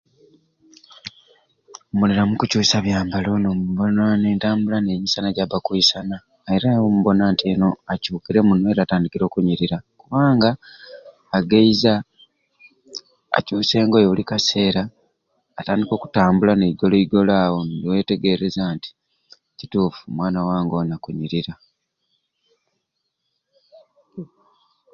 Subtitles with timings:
[1.91, 6.17] Mubonera mu kukyusa bya mbalo ombona nentambula nenyisana jaba akwisana
[6.55, 7.45] era awo omubona nti
[7.93, 10.49] akyukire muno era atandikire okunyirira kubanga
[11.37, 11.93] agaiza,
[13.37, 14.83] akyusa engoye buli kaseera
[15.59, 18.89] atandika okutambula n'eigolo igolo awo niwetegereza nti
[19.57, 21.53] kituffu omwana wange oni akunyirira.